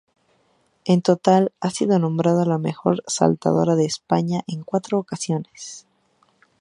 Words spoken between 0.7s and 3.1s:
En total ha sido nombrada mejor